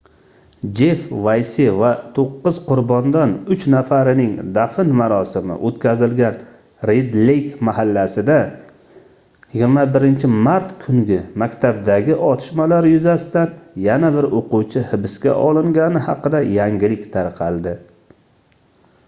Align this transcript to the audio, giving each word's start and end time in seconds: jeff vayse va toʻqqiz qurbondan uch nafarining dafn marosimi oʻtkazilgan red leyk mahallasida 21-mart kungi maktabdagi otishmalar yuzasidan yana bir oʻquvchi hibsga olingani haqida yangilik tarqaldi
jeff 0.77 1.01
vayse 1.25 1.65
va 1.79 1.89
toʻqqiz 2.13 2.55
qurbondan 2.69 3.33
uch 3.55 3.65
nafarining 3.73 4.29
dafn 4.55 4.87
marosimi 5.01 5.57
oʻtkazilgan 5.69 6.39
red 6.91 7.13
leyk 7.29 7.59
mahallasida 7.69 8.37
21-mart 9.61 10.71
kungi 10.87 11.19
maktabdagi 11.43 12.15
otishmalar 12.31 12.87
yuzasidan 12.93 13.51
yana 13.89 14.11
bir 14.17 14.29
oʻquvchi 14.41 14.83
hibsga 14.95 15.37
olingani 15.51 16.01
haqida 16.09 16.41
yangilik 16.57 17.07
tarqaldi 17.17 17.75